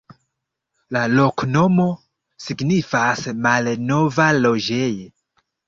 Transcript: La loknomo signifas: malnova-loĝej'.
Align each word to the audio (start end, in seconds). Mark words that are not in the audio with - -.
La 0.95 1.03
loknomo 1.17 1.85
signifas: 2.47 3.23
malnova-loĝej'. 3.47 4.93